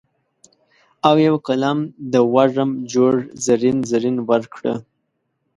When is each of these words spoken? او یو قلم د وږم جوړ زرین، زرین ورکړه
او 1.07 1.15
یو 1.27 1.35
قلم 1.47 1.79
د 2.11 2.13
وږم 2.33 2.71
جوړ 2.93 3.13
زرین، 3.45 3.77
زرین 3.91 4.17
ورکړه 4.29 4.73